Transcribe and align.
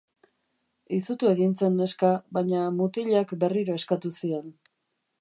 Izutu 0.99 1.29
egin 1.33 1.53
zen 1.59 1.77
neska, 1.83 2.11
baina 2.39 2.65
mutilak 2.81 3.37
berriro 3.45 3.81
eskatu 3.83 4.17
zion. 4.19 4.53